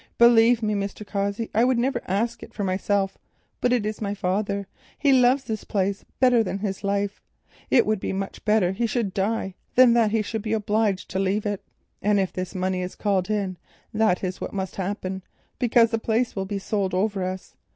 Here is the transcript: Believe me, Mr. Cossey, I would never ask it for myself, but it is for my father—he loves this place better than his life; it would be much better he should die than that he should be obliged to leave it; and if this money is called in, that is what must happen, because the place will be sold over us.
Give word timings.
Believe 0.17 0.63
me, 0.63 0.73
Mr. 0.73 1.05
Cossey, 1.05 1.51
I 1.53 1.63
would 1.63 1.77
never 1.77 2.01
ask 2.07 2.41
it 2.41 2.55
for 2.55 2.63
myself, 2.63 3.19
but 3.59 3.71
it 3.71 3.85
is 3.85 3.99
for 3.99 4.03
my 4.05 4.15
father—he 4.15 5.13
loves 5.13 5.43
this 5.43 5.63
place 5.63 6.05
better 6.19 6.43
than 6.43 6.57
his 6.57 6.83
life; 6.83 7.21
it 7.69 7.85
would 7.85 7.99
be 7.99 8.11
much 8.11 8.43
better 8.43 8.71
he 8.71 8.87
should 8.87 9.13
die 9.13 9.53
than 9.75 9.93
that 9.93 10.09
he 10.09 10.23
should 10.23 10.41
be 10.41 10.53
obliged 10.53 11.11
to 11.11 11.19
leave 11.19 11.45
it; 11.45 11.63
and 12.01 12.19
if 12.19 12.33
this 12.33 12.55
money 12.55 12.81
is 12.81 12.95
called 12.95 13.29
in, 13.29 13.57
that 13.93 14.23
is 14.23 14.41
what 14.41 14.53
must 14.53 14.77
happen, 14.77 15.21
because 15.59 15.91
the 15.91 15.99
place 15.99 16.35
will 16.35 16.45
be 16.45 16.57
sold 16.57 16.95
over 16.95 17.23
us. 17.23 17.55